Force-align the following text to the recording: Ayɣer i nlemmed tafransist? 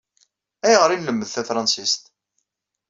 Ayɣer 0.65 0.89
i 0.91 0.97
nlemmed 0.97 1.27
tafransist? 1.29 2.03